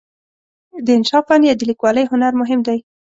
[0.85, 2.79] د انشأ فن یا د لیکوالۍ هنر مهم دی.